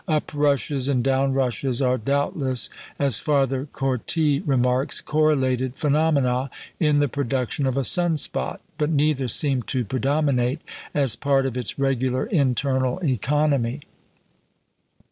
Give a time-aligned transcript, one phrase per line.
[0.07, 7.77] Uprushes and downrushes are doubtless, as Father Cortie remarks, "correlated phenomena in the production of
[7.77, 10.61] a sun spot"; but neither seem to predominate
[10.95, 13.81] as part of its regular internal economy.